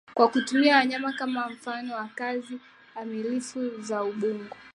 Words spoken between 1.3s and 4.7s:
mfano wa kazi amilifu za ubongo